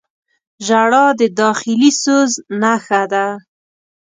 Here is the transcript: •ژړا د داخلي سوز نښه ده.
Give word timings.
•ژړا 0.65 1.05
د 1.19 1.21
داخلي 1.39 1.91
سوز 2.01 2.31
نښه 2.61 3.01
ده. 3.11 3.27